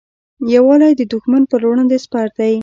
[0.53, 2.53] یووالی د دښمن پر وړاندې سپر دی.